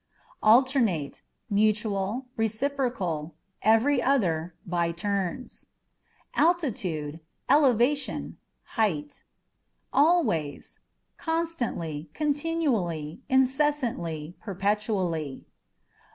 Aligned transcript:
Alternate 0.41 1.11
â€" 1.17 1.21
mutual, 1.51 2.25
reciprocal, 2.35 3.35
every 3.61 4.01
other, 4.01 4.55
by 4.65 4.91
turns. 4.91 5.67
Altitudeâ€" 6.35 7.19
elevation, 7.47 8.37
height. 8.63 9.23
Always 9.93 10.79
â€" 10.79 11.17
constantly, 11.17 12.09
continually, 12.15 13.21
incessantly, 13.29 14.35
perpetually. 14.39 15.45